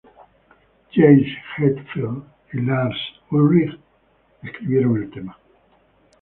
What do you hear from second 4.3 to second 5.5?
escribieron el tema.